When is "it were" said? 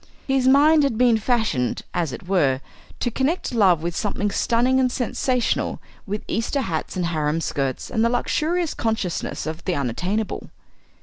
2.11-2.59